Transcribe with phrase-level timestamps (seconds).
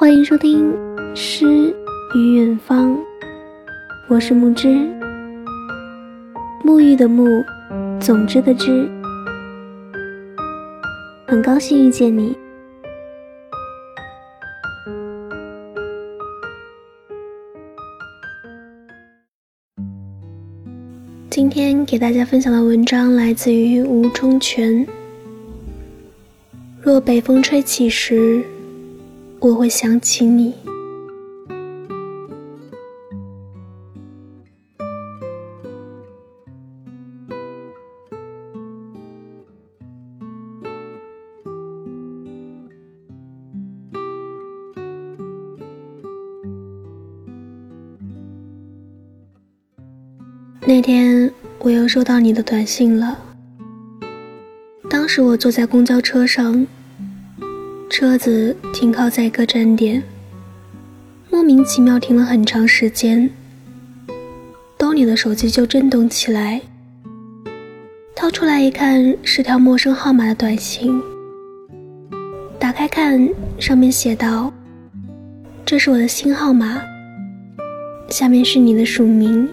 [0.00, 0.72] 欢迎收听
[1.14, 1.46] 《诗
[2.14, 2.96] 与远方》，
[4.08, 4.66] 我是木之，
[6.64, 7.44] 沐浴的沐，
[8.00, 8.88] 总之的之，
[11.26, 12.34] 很高兴遇见你。
[21.28, 24.86] 今天给大家分享的文章来自于吴中全。
[26.80, 28.42] 若北风吹起时。
[29.40, 30.54] 我会想起你。
[50.66, 53.18] 那天我又收到你的短信了。
[54.90, 56.66] 当时我坐在公交车上。
[58.00, 60.02] 车子停靠在一个站点，
[61.28, 63.28] 莫名其妙停了很长时间。
[64.78, 66.62] 兜里的手机就震动起来，
[68.16, 70.98] 掏出来一看，是条陌生号码的短信。
[72.58, 74.50] 打开看，上面写道
[75.66, 76.80] ：“这是我的新号码。”
[78.08, 79.46] 下面是你的署名，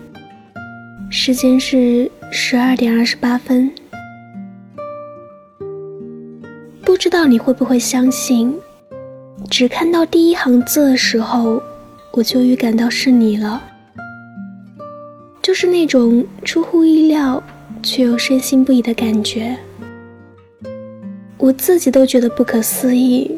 [1.11, 3.69] 时间是十二点二十八分。
[6.97, 8.51] 不知道你会不会相信，
[9.51, 11.61] 只看到第一行字的时候，
[12.11, 13.61] 我就预感到是你了。
[15.43, 17.41] 就是那种出乎意料
[17.83, 19.55] 却又深信不疑的感觉，
[21.37, 23.29] 我自己都觉得不可思议。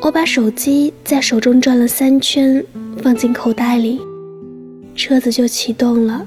[0.00, 2.66] 我把手机在手中转了三圈，
[3.00, 4.00] 放进口袋里，
[4.96, 6.26] 车子就启动了。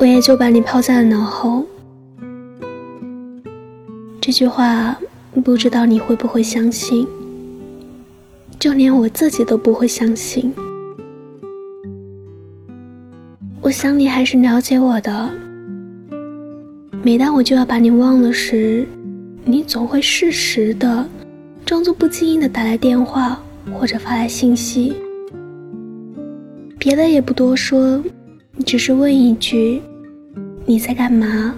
[0.00, 1.62] 我也就把你抛在了脑后。
[4.18, 4.96] 这句话
[5.44, 7.06] 不知道你会不会相信，
[8.58, 10.50] 就连我自己都不会相信。
[13.60, 15.28] 我想你还是了解我的。
[17.02, 18.88] 每当我就要把你忘了时，
[19.44, 21.06] 你总会适时的，
[21.66, 23.38] 装作不经意的打来电话
[23.74, 24.94] 或者发来信息，
[26.78, 28.02] 别的也不多说，
[28.64, 29.82] 只是问一句。
[30.70, 31.52] 你在干嘛？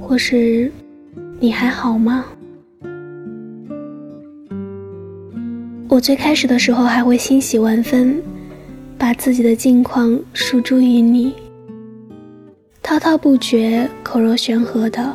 [0.00, 0.72] 或是
[1.38, 2.24] 你还好吗？
[5.88, 8.20] 我最开始的时候还会欣喜万分，
[8.98, 11.32] 把自己的近况诉诸于你，
[12.82, 15.14] 滔滔不绝，口若悬河的。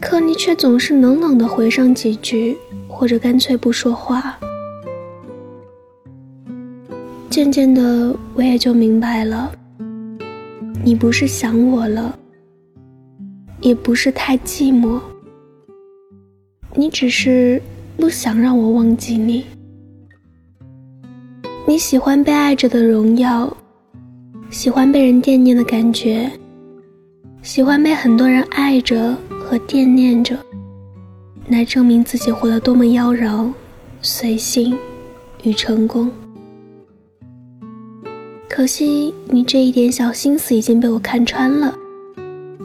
[0.00, 2.56] 可你却总是冷冷的回上几句，
[2.88, 4.36] 或者干脆不说话。
[7.30, 9.52] 渐渐的，我也就明白了。
[10.84, 12.18] 你不是想我了，
[13.60, 15.00] 也不是太寂寞，
[16.74, 17.62] 你只是
[17.96, 19.46] 不想让我忘记你。
[21.68, 23.56] 你喜欢被爱着的荣耀，
[24.50, 26.28] 喜欢被人惦念的感觉，
[27.42, 30.36] 喜欢被很多人爱着和惦念着，
[31.48, 33.52] 来证明自己活得多么妖娆、
[34.00, 34.76] 随性
[35.44, 36.10] 与成功。
[38.54, 41.74] 可惜你这一点小心思已经被我看穿了，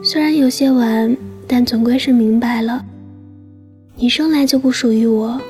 [0.02, 1.16] 虽然有些晚，
[1.46, 2.84] 但总归是明白了。
[3.96, 5.40] 你生来就不属于我，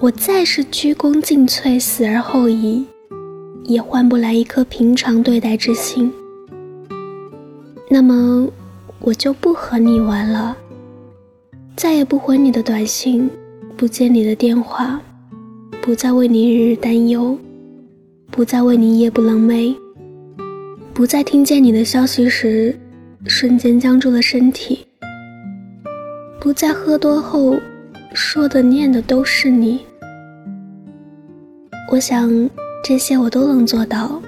[0.00, 2.84] 我再是鞠躬尽瘁，死而后已，
[3.62, 6.12] 也换不来一颗平常对待之心。
[7.88, 8.48] 那么，
[8.98, 10.56] 我就不和你玩了，
[11.76, 13.30] 再也不回你的短信，
[13.76, 15.00] 不接你的电话，
[15.80, 17.38] 不再为你日日担忧。
[18.38, 19.74] 不再为你夜不能寐，
[20.94, 22.72] 不再听见你的消息时
[23.26, 24.86] 瞬间僵住了身体，
[26.38, 27.58] 不再喝多后
[28.14, 29.80] 说的念的都是你。
[31.90, 32.30] 我想
[32.80, 34.22] 这些我都能做到，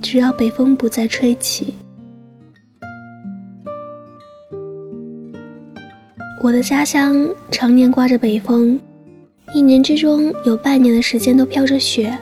[0.00, 1.74] 只要北风不再吹起。
[6.42, 8.80] 我的家乡常年刮着北风，
[9.52, 12.16] 一年之中有半年的时间都飘着雪。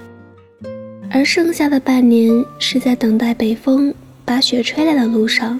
[1.10, 3.92] 而剩下的半年是在等待北风
[4.24, 5.58] 把雪吹来的路上。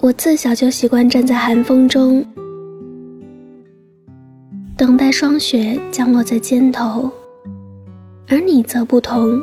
[0.00, 2.24] 我自小就习惯站在寒风中，
[4.76, 7.10] 等待霜雪降落在肩头。
[8.28, 9.40] 而你则不同，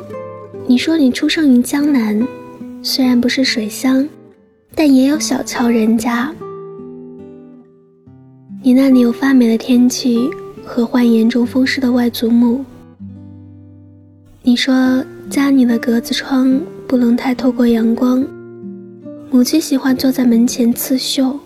[0.66, 2.26] 你说你出生于江南，
[2.82, 4.08] 虽然不是水乡，
[4.74, 6.32] 但也有小桥人家。
[8.62, 10.28] 你那里有发霉的天气
[10.64, 12.64] 和患严重风湿的外祖母。
[14.42, 16.58] 你说家里的格子窗
[16.88, 18.26] 不能太透过阳光，
[19.30, 21.38] 母亲喜欢坐在门前刺绣。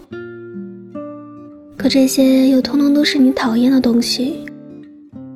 [1.76, 4.36] 可这些又通通都是你讨厌的东西。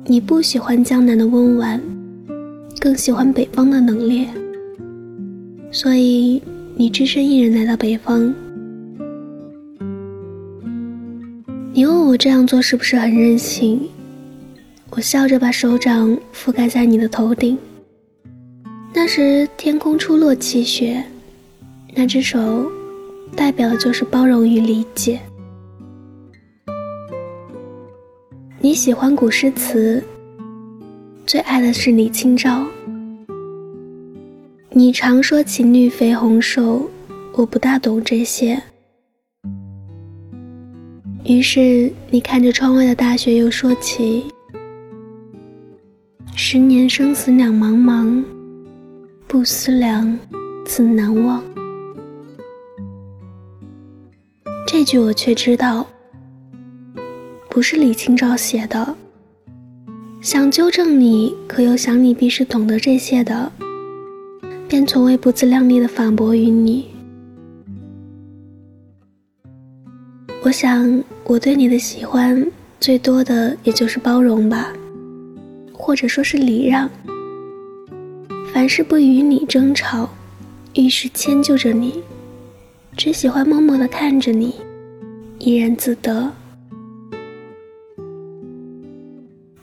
[0.05, 1.81] 你不喜欢江南的温婉，
[2.79, 4.25] 更喜欢北方的冷冽，
[5.69, 6.41] 所以
[6.75, 8.33] 你只身一人来到北方。
[11.73, 13.81] 你问我这样做是不是很任性？
[14.91, 17.57] 我笑着把手掌覆盖在你的头顶。
[18.93, 21.03] 那时天空初落起雪，
[21.93, 22.69] 那只手
[23.35, 25.19] 代表的就是包容与理解。
[28.59, 30.03] 你喜欢古诗词，
[31.25, 32.65] 最爱的是李清照。
[34.71, 36.89] 你常说情侣肥红瘦，
[37.33, 38.61] 我不大懂这些。
[41.25, 44.25] 于是你看着窗外的大雪，又说起：
[46.41, 48.23] 十年生死两茫茫，
[49.27, 50.17] 不思量，
[50.65, 51.43] 自难忘。
[54.65, 55.85] 这句我却知道。
[57.49, 58.95] 不是李清照写的。
[60.21, 63.51] 想纠正你，可又想你必是懂得这些的，
[64.65, 66.87] 便从未不自量力的反驳于你。
[70.41, 72.49] 我想，我对你的喜欢，
[72.79, 74.71] 最多的也就是包容吧，
[75.89, 76.87] 或者说是礼让。
[78.53, 80.07] 凡事不与你争吵，
[80.75, 82.03] 遇事迁就着你，
[82.95, 84.53] 只喜欢默默的看着你，
[85.39, 86.31] 怡然自得。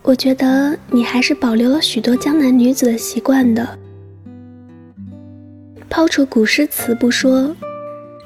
[0.03, 3.79] 我觉得你还是保留了许多江南女子的习惯的。
[5.89, 7.55] 抛除古诗词不说，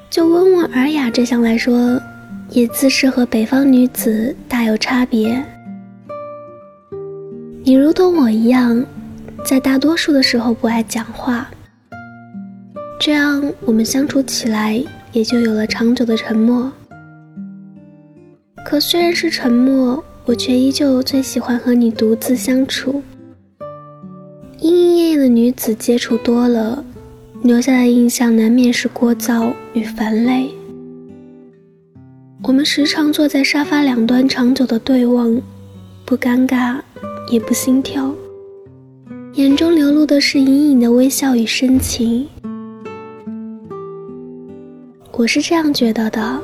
[0.09, 2.01] 就温文尔雅这项来说，
[2.49, 5.45] 也自是和北方女子大有差别。
[7.71, 8.85] 你如同我一样，
[9.45, 11.49] 在大多数的时候不爱讲话，
[12.99, 14.83] 这样我们相处起来
[15.13, 16.69] 也就有了长久的沉默。
[18.65, 20.03] 可虽然是沉默。
[20.25, 23.01] 我却依旧最喜欢和你独自相处。
[24.59, 26.83] 莺莺燕燕的女子接触多了，
[27.41, 30.51] 留下的印象难免是聒噪与烦累。
[32.43, 35.41] 我们时常坐在沙发两端，长久的对望，
[36.05, 36.79] 不尴尬，
[37.31, 38.13] 也不心跳，
[39.35, 42.27] 眼中流露的是隐隐的微笑与深情。
[45.13, 46.41] 我是这样觉得的。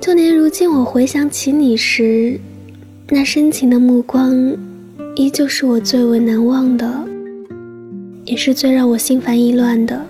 [0.00, 2.40] 就连如今，我回想起你时，
[3.08, 4.34] 那深情的目光，
[5.14, 6.92] 依旧是我最为难忘的，
[8.24, 10.04] 也是最让我心烦意乱的。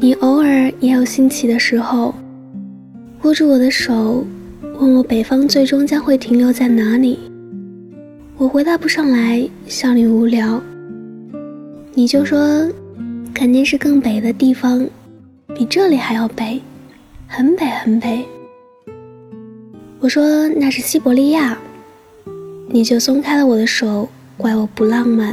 [0.00, 2.12] 你偶尔也有兴起的时候，
[3.22, 4.26] 握住我的手，
[4.78, 7.18] 问我北方最终将会停留在哪里，
[8.36, 10.60] 我回答不上来，笑你无聊。
[11.94, 12.68] 你就说，
[13.32, 14.86] 肯定是更北的地方。
[15.54, 16.60] 比这里还要北，
[17.28, 18.24] 很北很北。
[20.00, 21.56] 我说那是西伯利亚，
[22.68, 25.32] 你就松开了我的手，怪我不浪漫，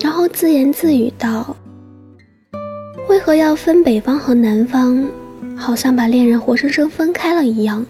[0.00, 1.56] 然后自言自语道
[3.08, 5.06] ：“为何要分北方和南方？
[5.56, 7.86] 好像把恋人活生生分开了一样。”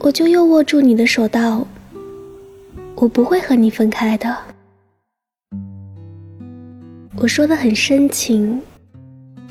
[0.00, 1.66] 我就又握住你的手道
[2.94, 4.36] ：“我不会和你分开的。”
[7.20, 8.60] 我说的很深情。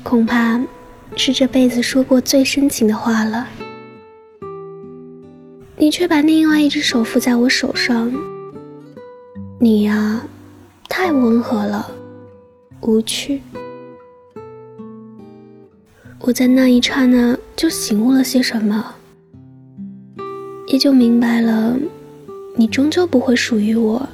[0.02, 0.58] 恐怕
[1.16, 3.46] 是这辈子说过最深情的话了。
[5.76, 8.10] 你却把另外一只手扶在我手上。
[9.60, 10.22] 你呀，
[10.88, 11.90] 太温和了，
[12.80, 13.42] 无趣。
[16.20, 18.94] 我在那一刹那就醒悟了些什么，
[20.70, 21.74] 也就明白了，
[22.54, 24.06] 你终究不会属于我，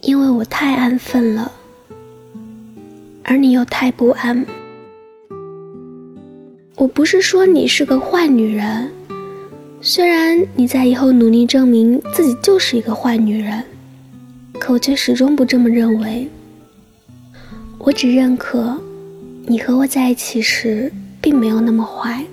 [0.00, 1.52] 因为我太安分了。
[3.22, 4.44] 而你又太不安。
[6.74, 8.90] 我不是说你是个坏女人，
[9.80, 13.62] 虽然你在以后努力证明自己就是一个坏女人，
[14.58, 16.28] 可我却始终不这么认为。
[17.78, 18.76] 我只认可
[19.46, 22.24] 你和我在一起时并没有那么坏。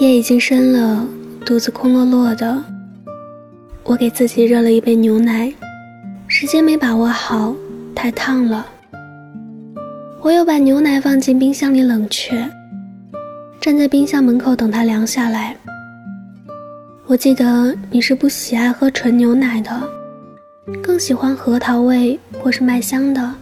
[0.00, 1.06] 夜已经深了，
[1.44, 2.64] 肚子空落落的。
[3.84, 5.52] 我给自己热了一杯牛奶，
[6.26, 7.54] 时间没把握好，
[7.94, 8.64] 太烫了。
[10.22, 12.48] 我又把牛奶放进冰箱里冷却，
[13.60, 15.54] 站在冰箱门口等它凉下来。
[17.04, 19.82] 我记得你是不喜爱喝纯牛奶的，
[20.82, 23.34] 更喜欢核桃味或是麦香的。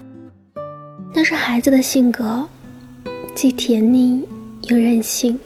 [1.15, 2.45] 那是孩子的性格，
[3.33, 4.27] 既甜腻
[4.63, 5.39] 又任性。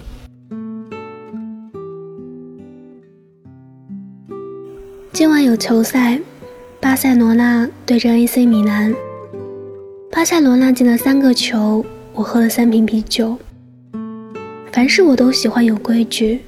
[5.22, 6.18] 今晚有球赛，
[6.80, 8.92] 巴塞罗那对阵 AC 米兰，
[10.10, 13.38] 巴塞罗那进了三个球，我喝了三瓶啤酒。
[14.72, 16.40] 凡事我都喜欢有规矩。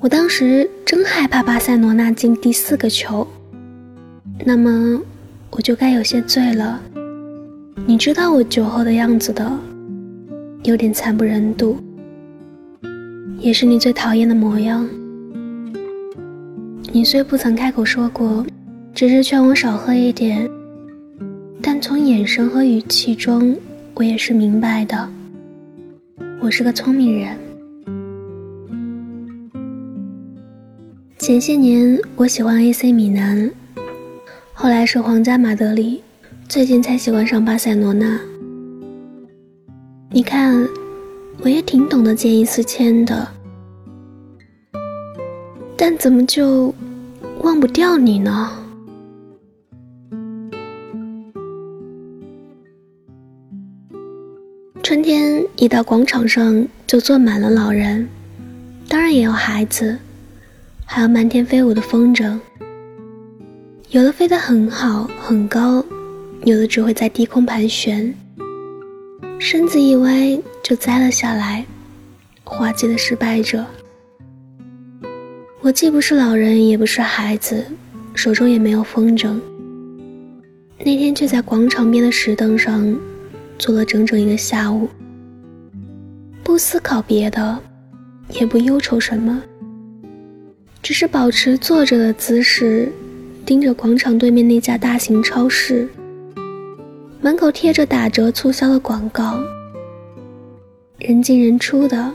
[0.00, 3.28] 我当时真害怕巴塞罗那进第四个球，
[4.46, 4.98] 那么
[5.50, 6.80] 我就该有些醉了。
[7.84, 9.46] 你知道我酒后的样子的，
[10.62, 11.76] 有点惨不忍睹，
[13.38, 14.88] 也是你最讨厌的模样。
[16.90, 18.44] 你虽不曾开口说过，
[18.94, 20.48] 只是劝我少喝一点，
[21.60, 23.54] 但从眼神和语气中，
[23.94, 25.08] 我也是明白的。
[26.40, 27.36] 我是个聪明人。
[31.18, 33.50] 前些年我喜欢 AC 米兰，
[34.54, 36.02] 后来是皇家马德里，
[36.48, 38.18] 最近才喜欢上巴塞罗那。
[40.10, 40.66] 你看，
[41.42, 43.28] 我也挺懂得见异思迁的，
[45.80, 46.74] 但怎么就
[47.42, 48.50] 忘不掉你呢？
[54.82, 58.08] 春天一到广场上就坐满了老人，
[58.88, 59.96] 当然也有孩子。
[60.84, 62.36] 还有漫天飞舞的风筝，
[63.90, 65.84] 有的飞得很好很高，
[66.44, 68.12] 有的只会在低空盘旋，
[69.38, 71.64] 身子一歪就栽了下来，
[72.42, 73.64] 滑稽的失败者。
[75.68, 77.62] 我既不是老人，也不是孩子，
[78.14, 79.38] 手中也没有风筝。
[80.78, 82.98] 那天却在广场边的石凳上
[83.58, 84.88] 坐了整整一个下午，
[86.42, 87.58] 不思考别的，
[88.30, 89.42] 也不忧愁什么。
[90.82, 92.90] 只是保持坐着的姿势，
[93.44, 95.86] 盯着广场对面那家大型超市，
[97.20, 99.38] 门口贴着打折促销的广告，
[100.98, 102.10] 人进人出的，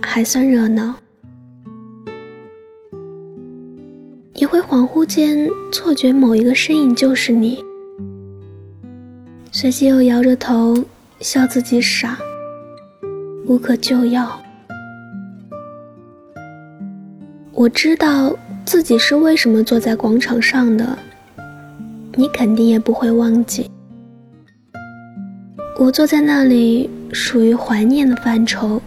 [0.00, 0.94] 还算热闹。
[4.46, 7.62] 会恍惚间错觉某一个身影就是你，
[9.50, 10.76] 随即又摇着头
[11.20, 12.16] 笑自己傻，
[13.46, 14.40] 无可救药。
[17.52, 20.96] 我知道自己是为什么坐在广场上的，
[22.14, 23.70] 你肯定也不会忘记。
[25.78, 28.80] 我坐在那里属于怀念的范畴，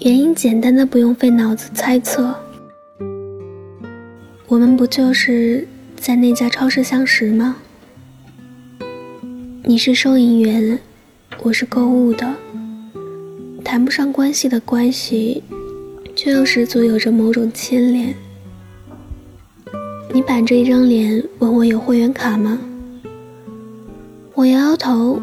[0.00, 2.34] 原因简单的不用费脑子猜测。
[4.46, 7.56] 我们不就是在那家超市相识吗？
[9.62, 10.78] 你是收银员，
[11.42, 12.34] 我是购物的，
[13.64, 15.42] 谈不上关系的关系。
[16.16, 18.14] 却又十足有着某种牵连。
[20.12, 22.56] 你板着一张脸问我有会员卡吗？
[24.34, 25.20] 我摇摇头，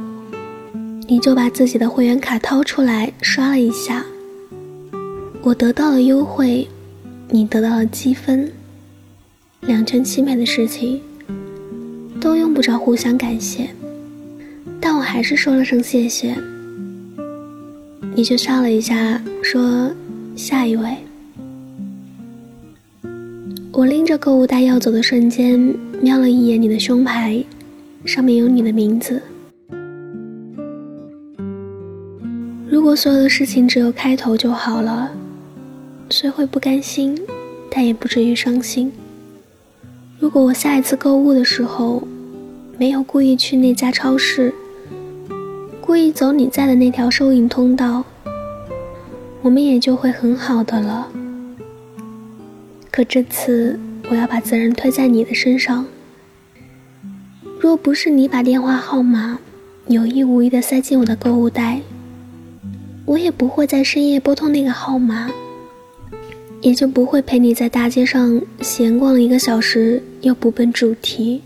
[1.08, 4.04] 你就把自己的会员卡掏出来刷了一下。
[5.44, 6.68] 我得到了优惠，
[7.30, 8.52] 你得到了积分，
[9.62, 11.02] 两全其美的事情，
[12.20, 13.70] 都用不着互相感谢。
[14.80, 16.36] 但我还是说了声谢谢。
[18.16, 19.92] 你就笑了一下，说。
[20.34, 20.98] 下一位，
[23.74, 25.60] 我拎着购物袋要走的瞬间，
[26.02, 27.44] 瞄了一眼你的胸牌，
[28.06, 29.22] 上面有你的名字。
[32.70, 35.12] 如果所有的事情只有开头就好了，
[36.10, 37.16] 虽会不甘心，
[37.70, 38.92] 但也不至于伤心。
[40.22, 42.08] 如果我下一次购物的时候，
[42.78, 44.54] 没有故意去那家超市，
[45.82, 48.04] 故意走你在的那条收银通道。
[49.42, 51.10] 我们也就会很好的了。
[52.92, 53.80] 可这次
[54.12, 55.88] 我要把责任推在你的身上。
[57.60, 59.40] 若不是你把电话号码
[59.88, 61.82] 有意无意的塞进我的购物袋，
[63.06, 65.32] 我也不会在深夜拨通那个号码，
[66.62, 71.42] 也就不会陪你在大街上闲逛了一个小时又不奔主题，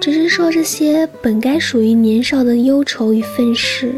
[0.00, 3.94] 只是说这些本该属于年少的忧愁与愤世。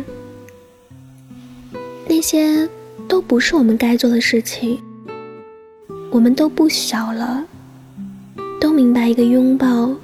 [2.06, 2.68] 那些
[3.08, 4.78] 都不是我们该做的事情。
[6.10, 7.44] 我们都不小了，
[8.60, 9.94] 都明白一个拥抱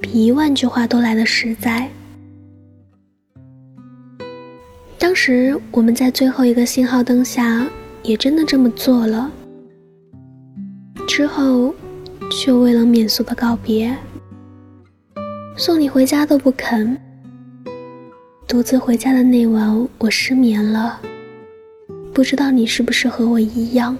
[0.00, 1.90] 比一万句话都来的实在。
[4.98, 7.66] 当时我们在最后一个信号灯下
[8.02, 9.30] 也真的这么做了，
[11.08, 11.74] 之后
[12.30, 13.96] 却为了免俗的告别，
[15.56, 16.98] 送你回家都不肯。
[18.46, 21.00] 独自回家的那晚，我失眠了。
[22.12, 23.96] 不知道你是不是和我一样？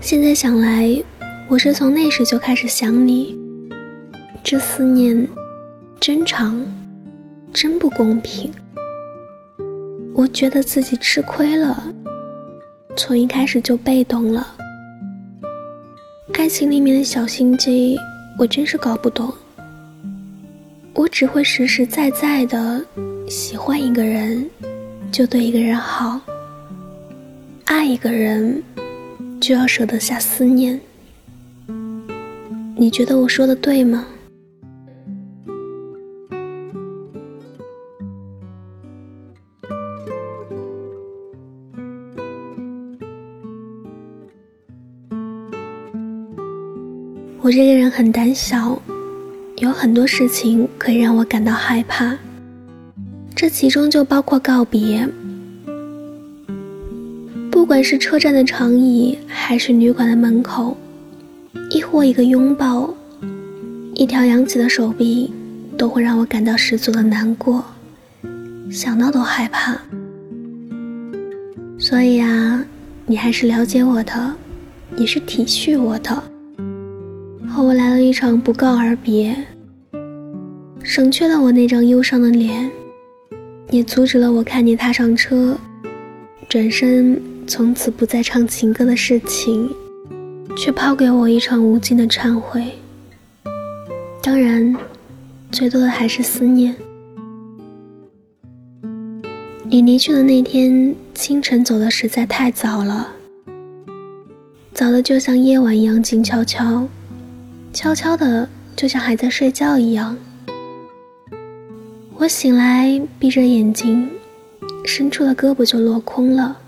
[0.00, 1.02] 现在想来，
[1.48, 3.38] 我是从那时就开始想你，
[4.42, 5.26] 这思念
[5.98, 6.60] 真长，
[7.52, 8.52] 真不公平。
[10.14, 11.82] 我觉得自己吃亏了，
[12.96, 14.54] 从一开始就被动了。
[16.34, 17.96] 爱情里面的小心机，
[18.38, 19.32] 我真是搞不懂。
[20.94, 22.84] 我只会实实在在的
[23.28, 24.48] 喜欢一个人，
[25.10, 26.20] 就对一个人好；
[27.64, 28.62] 爱一个人，
[29.40, 30.78] 就要舍得下思念。
[32.76, 34.06] 你觉得我说的对吗？
[48.02, 48.82] 很胆小，
[49.58, 52.18] 有很多事情可以让我感到害怕，
[53.32, 55.08] 这其中就包括告别。
[57.48, 60.76] 不管是车站的长椅，还是旅馆的门口。
[61.70, 62.92] 亦或一个拥抱，
[63.94, 65.32] 一条扬起的手臂，
[65.78, 67.64] 都会让我感到十足的难过，
[68.68, 69.78] 想到都害怕。
[71.78, 72.64] 所以啊，
[73.06, 74.34] 你还是了解我的，
[74.96, 76.20] 也是体恤我的，
[77.62, 79.36] 我来了一场不告而别，
[80.82, 82.68] 省去了我那张忧伤的脸，
[83.70, 85.56] 也阻止了我看你踏上车，
[86.48, 89.70] 转身从此不再唱情歌的事情。
[90.54, 92.62] 却抛给我一场无尽的忏悔。
[94.22, 94.76] 当然，
[95.50, 96.76] 最多的还是思念。
[99.64, 103.08] 你离去的那天清晨走的实在太早了，
[104.74, 106.86] 早的就像夜晚一样静悄悄，
[107.72, 110.16] 悄悄的就像还在睡觉一样。
[112.16, 114.10] 我醒来，闭着眼睛，
[114.84, 116.58] 伸出的胳膊就落空了。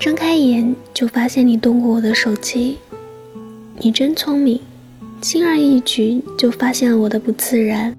[0.00, 2.78] 睁开眼就发现你动过我的手机，
[3.76, 4.58] 你真聪明，
[5.20, 7.94] 轻而易举就发现了我的不自然。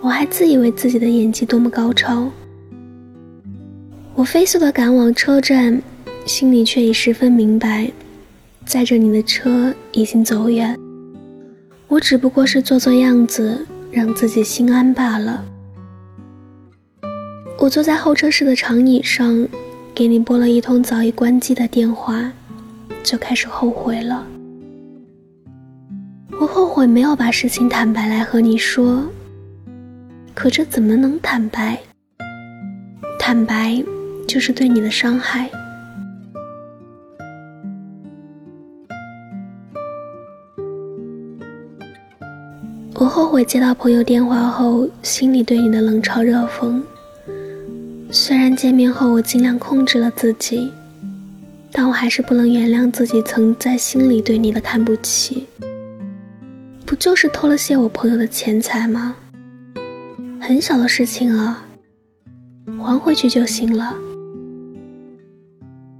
[0.00, 2.30] 我还自以为自己的演技多么高超。
[4.14, 5.80] 我飞速的赶往车站，
[6.26, 7.90] 心里却已十分明白，
[8.64, 10.78] 载着你的车已经走远，
[11.88, 15.44] 我只不过是做做样子，让自己心安罢了。
[17.58, 19.48] 我坐在候车室的长椅上。
[19.94, 22.32] 给你拨了一通早已关机的电话，
[23.04, 24.26] 就开始后悔了。
[26.40, 29.06] 我后悔没有把事情坦白来和你说，
[30.32, 31.78] 可这怎么能坦白？
[33.18, 33.84] 坦白
[34.26, 35.50] 就是对你的伤害。
[43.02, 46.80] 我后悔接到朋友电话后，心里对你的冷嘲热讽。
[48.12, 50.70] 虽然见面后我尽量控制了自己，
[51.72, 55.48] 但我还是不能原谅自己曾在心里对你的看不起。
[56.86, 59.16] 不就是偷了些我朋友的钱财吗？
[60.40, 61.64] 很小的事情啊，
[62.78, 63.96] 还回去就行了。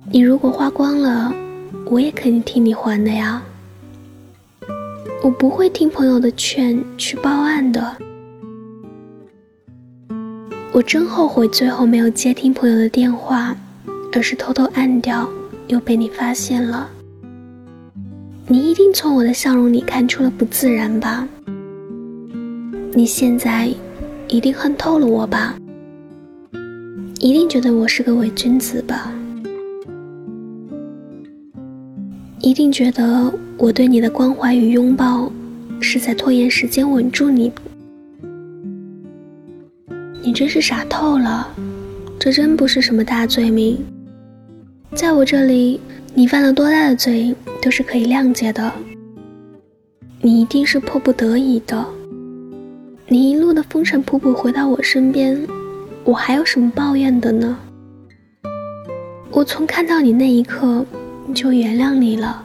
[0.09, 1.35] 你如果花光了，
[1.87, 3.43] 我也可以替你还的呀。
[5.23, 7.97] 我不会听朋友的劝去报案的。
[10.73, 13.57] 我真后悔最后没有接听朋友的电话，
[14.13, 15.29] 而是偷偷按掉，
[15.69, 16.91] 又被你发现了。
[18.49, 21.29] 你一定从我的笑容里看出了不自然吧？
[22.93, 23.73] 你现在
[24.27, 25.55] 一定恨透了我吧？
[27.21, 29.13] 一定觉得我是个伪君子吧？
[32.41, 33.33] 一定觉得
[33.63, 35.31] 我对你的关怀与拥抱
[35.81, 37.53] 是在拖延时间，稳住你。
[40.21, 41.47] 你真是傻透了，
[42.19, 43.79] 这真不是什么大罪名，
[44.97, 45.81] 在我这里，
[46.13, 48.73] 你犯了多大的罪都是可以谅解的。
[50.21, 51.87] 你一定是迫不得已的，
[53.07, 55.41] 你一路的风尘仆仆回到我身边，
[56.03, 57.57] 我还有什么抱怨的呢？
[59.31, 60.85] 我从看到你那一刻
[61.33, 62.45] 就原谅你了，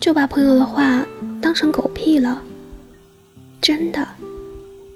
[0.00, 1.06] 就把朋友的话
[1.42, 2.42] 当成狗屁了。
[3.60, 4.08] 真的，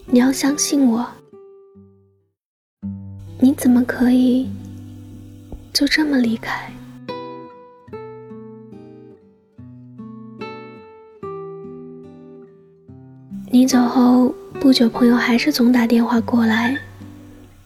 [0.07, 1.07] 你要相信我。
[3.39, 4.49] 你怎么可以
[5.75, 6.73] 就这么离开？
[13.51, 16.79] 你走后不久，朋友还是总打电话过来，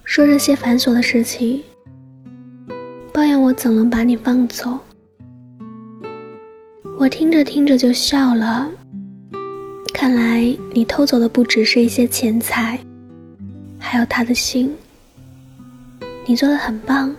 [0.02, 1.62] 说这些繁琐的事情，
[3.12, 4.80] 抱怨我怎能把你放走。
[7.00, 8.68] 我听着听着就笑了，
[9.94, 12.76] 看来你偷走的不只是一些钱财，
[13.78, 14.74] 还有他的心。
[16.26, 17.14] 你做的很棒，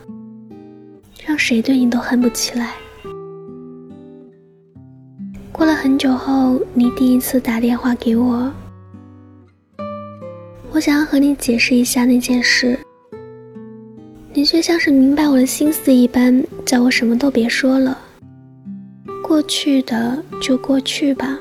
[1.25, 2.73] 让谁对你都恨不起来。
[5.49, 8.51] 过了很久后，你第一次打电话给我，
[10.71, 12.77] 我想要和你解释一下那件事，
[14.33, 17.97] 你却像是明白我的心思一般，叫我什么都别说了。
[19.29, 21.37] 过去的就过去吧，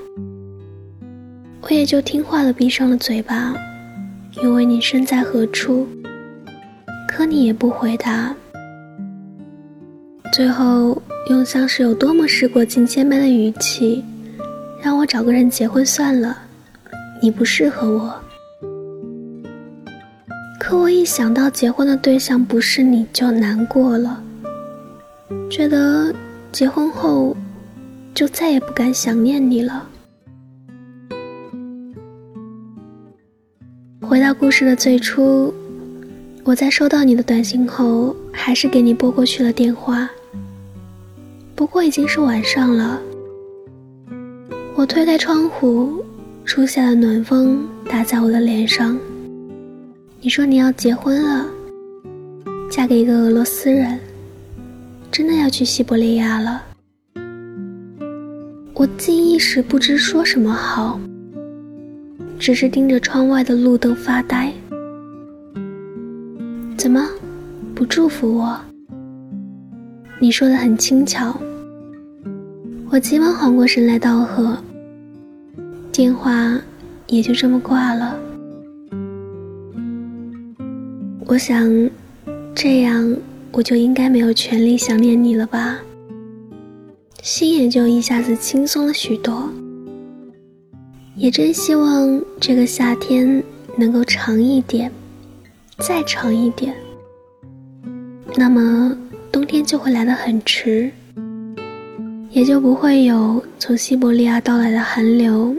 [1.63, 3.55] 我也就听话的闭上了嘴巴，
[4.43, 5.89] 因为你身在何处。
[7.09, 8.37] 可你也不回答，
[10.35, 14.05] 最后用像是有多么时过境迁般的语气，
[14.83, 16.37] 让我找个人结婚算了，
[17.23, 18.15] 你不适合我。
[20.61, 24.23] 可我一想到结婚的对象不是你，就难过了，
[25.49, 26.15] 觉得
[26.53, 27.35] 结婚后
[28.19, 29.89] 就再也不敢想念你了。
[34.01, 35.55] 回到故事的最初。
[36.43, 40.11] 我在收到你的短信后，还是给你拨过去了电话。
[41.55, 43.01] 不过已经是晚上了。
[44.75, 46.05] 我推开窗户，
[46.45, 48.99] 初夏的暖风打在我的脸上。
[50.21, 51.47] 你说你要结婚了，
[52.69, 53.97] 嫁给一个俄罗斯人，
[55.09, 56.65] 真的要去西伯利亚了。
[58.79, 61.01] 我竟一时不知说什么好，
[62.39, 64.53] 只是盯着窗外的路灯发呆。
[66.77, 67.05] 怎么，
[67.75, 68.57] 不祝福我？
[70.21, 71.37] 你说的很轻巧。
[72.89, 74.57] 我急忙缓过神来道贺，
[75.91, 76.57] 电话
[77.09, 78.17] 也就这么挂了。
[81.27, 81.69] 我想，
[82.55, 83.17] 这样
[83.51, 85.81] 我就应该没有权利想念你了吧？
[87.23, 89.49] 心也就一下子轻松了许多。
[91.17, 93.43] 也真希望这个夏天
[93.77, 94.93] 能够长一点。
[95.79, 96.77] 再长一点，
[98.37, 98.99] 那么
[99.31, 100.91] 冬天就会来得很迟，
[102.31, 105.55] 也就不会有从西伯利亚到来的寒流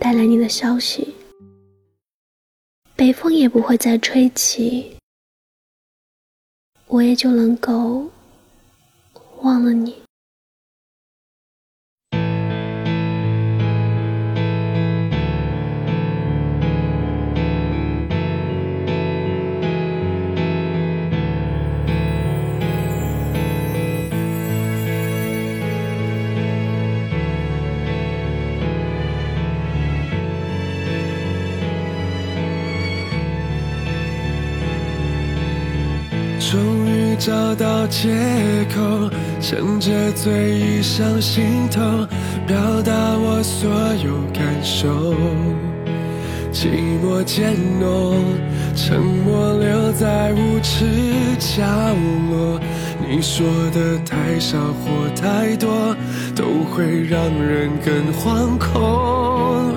[0.00, 1.14] 带来你的消息，
[2.96, 4.96] 北风也不会再吹起，
[6.88, 8.10] 我也就能够
[9.42, 9.94] 忘了你。
[37.20, 38.08] 找到借
[38.74, 39.10] 口，
[39.42, 41.82] 趁着醉意上心头，
[42.46, 43.70] 表达我所
[44.02, 45.14] 有感受。
[46.50, 46.68] 寂
[47.04, 48.24] 寞渐浓，
[48.74, 50.86] 沉默留在无耻
[51.38, 51.62] 角
[52.30, 52.58] 落。
[53.06, 55.94] 你说的太少或太多，
[56.34, 59.74] 都会让人更惶恐。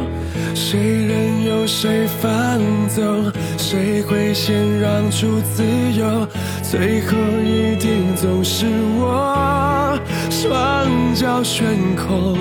[0.56, 5.64] 谁任由谁放纵，谁会先让出自
[5.98, 6.28] 由？
[6.74, 8.66] 最后一定总是
[8.98, 9.96] 我，
[10.32, 12.36] 双脚悬空，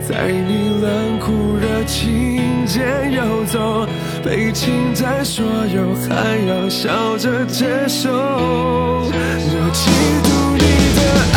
[0.00, 3.86] 在你冷酷热情间游走，
[4.24, 8.08] 被侵占所有，还要笑着接受。
[8.08, 9.12] 我
[9.74, 9.90] 嫉
[10.24, 10.64] 妒你
[10.96, 11.00] 的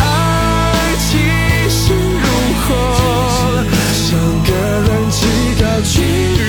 [0.96, 1.08] 气
[1.68, 2.24] 势如
[2.64, 2.68] 虹，
[3.92, 4.08] 像
[4.46, 4.50] 个
[4.88, 5.28] 人气
[5.60, 6.39] 高居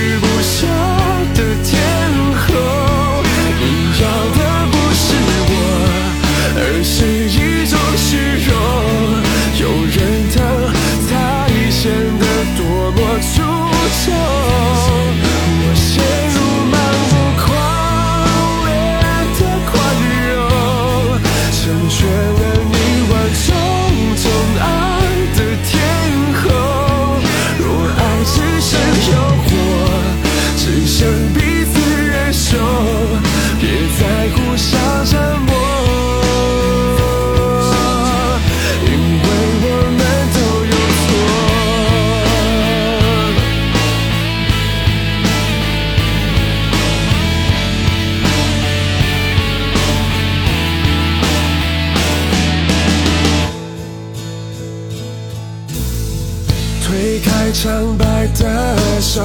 [56.91, 59.21] 推开苍白的手，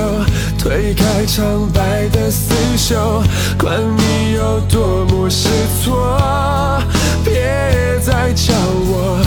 [0.57, 3.25] 推开苍白的厮守，
[3.59, 5.49] 管你有多么失
[5.83, 6.81] 措，
[7.25, 7.43] 别
[8.01, 9.21] 再叫我。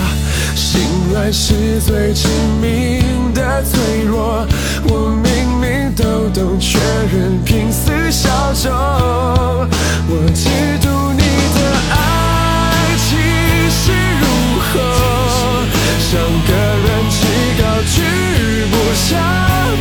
[0.56, 0.80] 心
[1.12, 2.28] 软是最致
[2.62, 4.46] 命的脆弱，
[4.84, 6.78] 我明明都懂，却
[7.12, 8.72] 仍拼死效忠。
[10.08, 10.48] 我嫉
[10.80, 11.20] 妒你
[11.54, 13.06] 的爱气
[13.68, 14.24] 势如
[14.72, 14.80] 虹，
[16.10, 17.24] 像个人气
[17.62, 18.02] 高居
[18.66, 19.16] 不下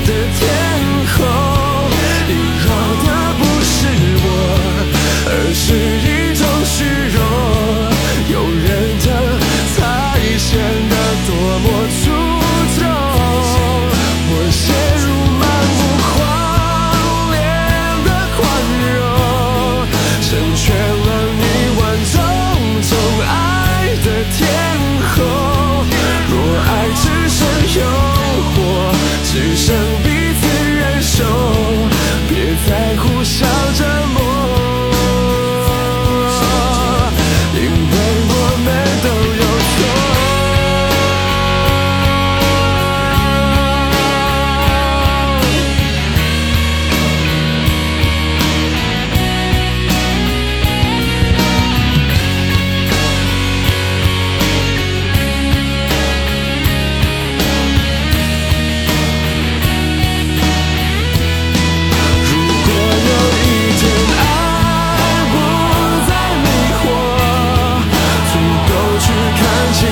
[0.06, 0.46] 的天
[1.18, 1.59] 空。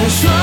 [0.09, 0.36] 说